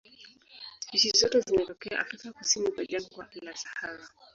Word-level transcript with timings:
Spishi 0.79 1.09
zote 1.17 1.39
zinatokea 1.39 1.99
Afrika 1.99 2.33
kusini 2.33 2.71
kwa 2.71 2.85
jangwa 2.85 3.27
la 3.41 3.55
Sahara. 3.57 4.07